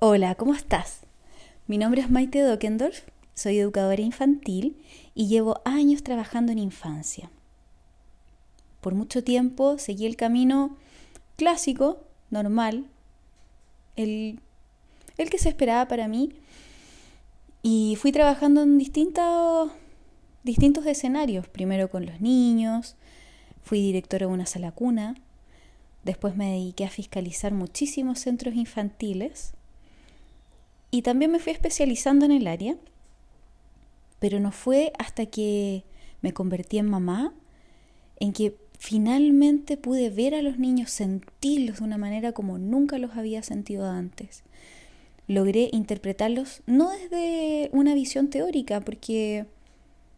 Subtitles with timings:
[0.00, 1.00] Hola, ¿cómo estás?
[1.66, 3.00] Mi nombre es Maite Dockendorf,
[3.34, 4.76] soy educadora infantil
[5.12, 7.32] y llevo años trabajando en infancia.
[8.80, 10.76] Por mucho tiempo seguí el camino
[11.34, 12.84] clásico, normal,
[13.96, 14.38] el,
[15.16, 16.30] el que se esperaba para mí,
[17.64, 19.72] y fui trabajando en distintos,
[20.44, 22.94] distintos escenarios, primero con los niños,
[23.64, 25.16] fui directora de una sala cuna,
[26.04, 29.54] después me dediqué a fiscalizar muchísimos centros infantiles,
[30.90, 32.76] y también me fui especializando en el área,
[34.18, 35.84] pero no fue hasta que
[36.22, 37.32] me convertí en mamá
[38.20, 43.16] en que finalmente pude ver a los niños, sentirlos de una manera como nunca los
[43.16, 44.42] había sentido antes.
[45.26, 49.46] Logré interpretarlos no desde una visión teórica, porque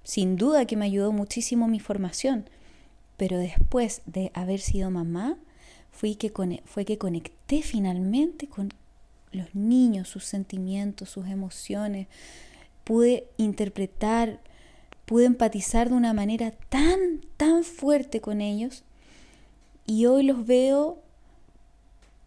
[0.05, 2.49] sin duda que me ayudó muchísimo mi formación,
[3.17, 5.37] pero después de haber sido mamá,
[5.91, 6.33] fui que
[6.65, 8.73] fue que conecté finalmente con
[9.33, 12.09] los niños, sus sentimientos, sus emociones.
[12.85, 14.41] Pude interpretar,
[15.05, 18.85] pude empatizar de una manera tan, tan fuerte con ellos.
[19.87, 20.99] Y hoy los veo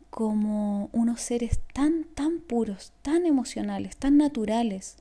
[0.09, 4.97] como unos seres tan, tan puros, tan emocionales, tan naturales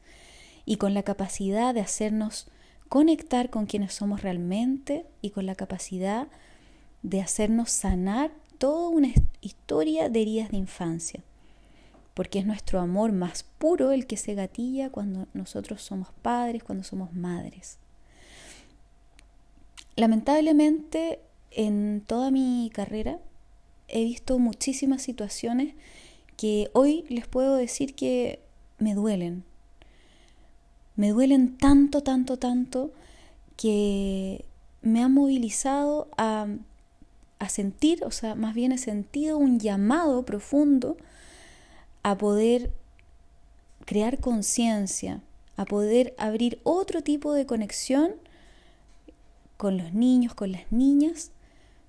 [0.64, 2.48] y con la capacidad de hacernos
[2.88, 6.28] conectar con quienes somos realmente y con la capacidad
[7.02, 11.22] de hacernos sanar toda una historia de heridas de infancia
[12.14, 16.84] porque es nuestro amor más puro el que se gatilla cuando nosotros somos padres, cuando
[16.84, 17.78] somos madres.
[19.96, 23.18] Lamentablemente, en toda mi carrera
[23.88, 25.74] he visto muchísimas situaciones
[26.36, 28.40] que hoy les puedo decir que
[28.78, 29.44] me duelen.
[30.96, 32.92] Me duelen tanto, tanto, tanto
[33.56, 34.44] que
[34.82, 36.46] me han movilizado a,
[37.38, 40.96] a sentir, o sea, más bien he sentido un llamado profundo
[42.02, 42.72] a poder
[43.84, 45.20] crear conciencia,
[45.56, 48.12] a poder abrir otro tipo de conexión
[49.56, 51.30] con los niños, con las niñas,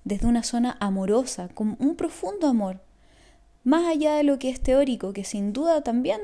[0.04, 2.80] desde una zona amorosa, con un profundo amor,
[3.64, 6.20] más allá de lo que es teórico, que sin duda también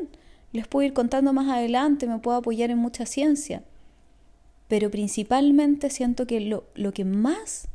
[0.53, 3.65] les puedo ir contando más adelante, me puedo apoyar en mucha ciencia,
[4.69, 7.69] pero principalmente siento que lo, lo que más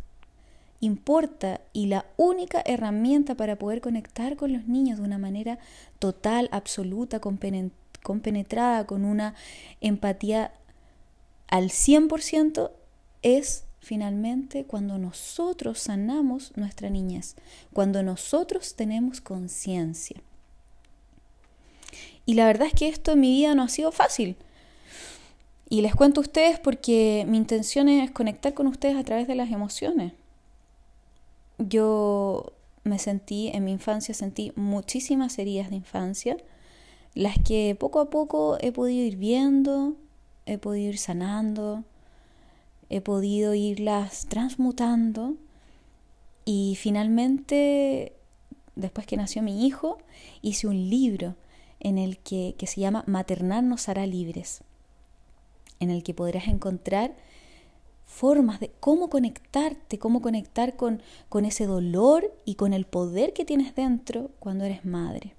[0.86, 5.60] importa y la única herramienta para poder conectar con los niños de una manera
[6.00, 9.36] total, absoluta, compenetrada, con una
[9.82, 10.54] empatía
[11.48, 12.72] al 100%
[13.22, 17.36] es finalmente cuando nosotros sanamos nuestra niñez,
[17.74, 20.22] cuando nosotros tenemos conciencia.
[22.26, 24.36] Y la verdad es que esto en mi vida no ha sido fácil.
[25.70, 29.36] Y les cuento a ustedes porque mi intención es conectar con ustedes a través de
[29.36, 30.14] las emociones
[31.58, 36.38] yo me sentí, en mi infancia sentí muchísimas heridas de infancia,
[37.14, 39.96] las que poco a poco he podido ir viendo,
[40.46, 41.84] he podido ir sanando,
[42.90, 45.36] he podido irlas transmutando
[46.46, 48.14] y finalmente,
[48.76, 49.98] después que nació mi hijo,
[50.42, 51.36] hice un libro
[51.80, 54.64] en el que, que se llama Maternar nos hará libres,
[55.80, 57.16] en el que podrás encontrar
[58.06, 63.46] formas de cómo conectarte, cómo conectar con, con ese dolor y con el poder que
[63.46, 65.36] tienes dentro cuando eres madre.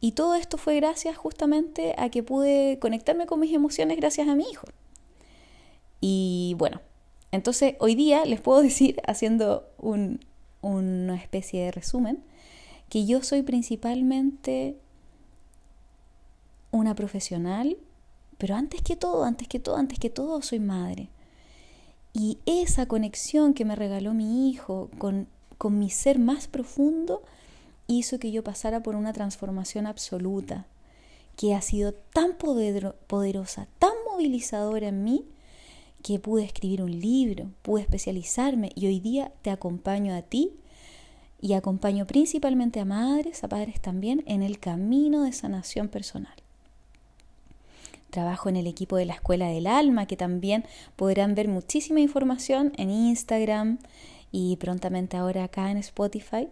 [0.00, 4.34] Y todo esto fue gracias justamente a que pude conectarme con mis emociones gracias a
[4.34, 4.66] mi hijo.
[6.00, 6.80] Y bueno,
[7.32, 10.20] entonces hoy día les puedo decir, haciendo un,
[10.60, 12.22] una especie de resumen,
[12.88, 14.78] que yo soy principalmente
[16.70, 17.76] una profesional,
[18.38, 21.10] pero antes que todo, antes que todo, antes que todo, soy madre.
[22.18, 25.28] Y esa conexión que me regaló mi hijo con,
[25.58, 27.22] con mi ser más profundo
[27.88, 30.66] hizo que yo pasara por una transformación absoluta,
[31.36, 35.26] que ha sido tan poderosa, tan movilizadora en mí,
[36.02, 40.52] que pude escribir un libro, pude especializarme y hoy día te acompaño a ti
[41.38, 46.45] y acompaño principalmente a madres, a padres también, en el camino de sanación personal.
[48.16, 50.64] Trabajo en el equipo de la Escuela del Alma, que también
[50.96, 53.78] podrán ver muchísima información en Instagram
[54.32, 56.48] y prontamente ahora acá en Spotify.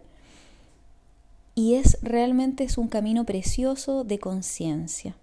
[1.55, 5.15] Y es realmente es un camino precioso de conciencia.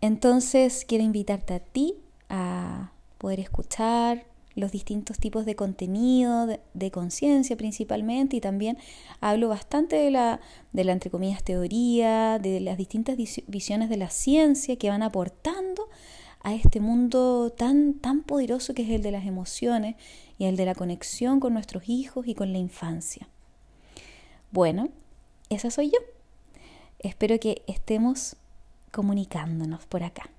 [0.00, 1.94] Entonces quiero invitarte a ti
[2.28, 8.78] a poder escuchar, los distintos tipos de contenido, de, conciencia principalmente, y también
[9.20, 10.40] hablo bastante de la,
[10.72, 15.88] de la, entre comillas, teoría, de las distintas visiones de la ciencia que van aportando
[16.42, 19.96] a este mundo tan, tan poderoso que es el de las emociones
[20.38, 23.28] y el de la conexión con nuestros hijos y con la infancia.
[24.50, 24.88] Bueno,
[25.48, 25.98] esa soy yo.
[26.98, 28.36] espero que estemos
[28.90, 30.30] comunicándonos por acá.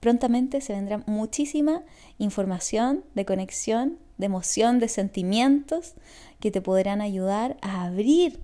[0.00, 1.82] Prontamente se vendrá muchísima
[2.18, 5.94] información de conexión, de emoción, de sentimientos
[6.40, 8.40] que te podrán ayudar a abrir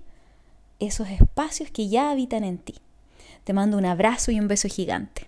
[0.79, 2.75] esos espacios que ya habitan en ti.
[3.43, 5.27] Te mando un abrazo y un beso gigante.